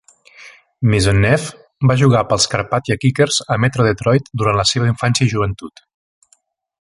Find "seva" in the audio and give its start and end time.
4.73-4.93